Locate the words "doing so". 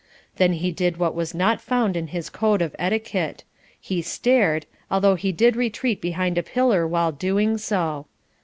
7.11-8.07